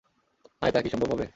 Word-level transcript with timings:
হায় 0.61 0.71
তা 0.71 0.79
কি 0.81 0.89
সম্ভব 0.89 1.09
হবে! 1.13 1.25